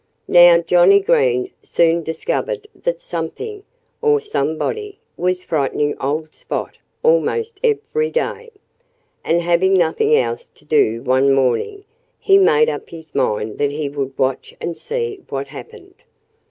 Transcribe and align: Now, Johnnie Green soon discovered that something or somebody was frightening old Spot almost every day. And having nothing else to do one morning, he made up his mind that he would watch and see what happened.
Now, 0.27 0.57
Johnnie 0.57 0.99
Green 1.01 1.51
soon 1.61 2.01
discovered 2.01 2.65
that 2.73 2.99
something 2.99 3.61
or 4.01 4.19
somebody 4.19 4.97
was 5.15 5.43
frightening 5.43 5.95
old 6.01 6.33
Spot 6.33 6.75
almost 7.03 7.59
every 7.63 8.09
day. 8.09 8.49
And 9.23 9.43
having 9.43 9.75
nothing 9.75 10.15
else 10.17 10.47
to 10.55 10.65
do 10.65 11.03
one 11.03 11.31
morning, 11.31 11.83
he 12.17 12.39
made 12.39 12.67
up 12.67 12.89
his 12.89 13.13
mind 13.13 13.59
that 13.59 13.69
he 13.71 13.89
would 13.89 14.17
watch 14.17 14.55
and 14.59 14.75
see 14.75 15.19
what 15.29 15.49
happened. 15.49 15.93